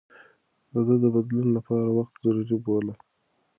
ده 0.87 0.95
د 1.03 1.05
بدلون 1.15 1.47
لپاره 1.57 1.89
وخت 1.97 2.13
ضروري 2.25 2.57
باله. 2.65 2.93